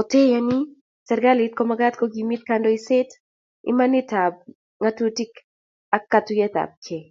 Oteayini, 0.00 0.58
serkalit 1.08 1.52
komagat 1.60 1.94
kokimit 2.00 2.42
kandoiset, 2.48 3.08
imanitab 3.70 4.32
ngatutik 4.80 5.32
ak 5.96 6.02
katuiyetabkei 6.12 7.04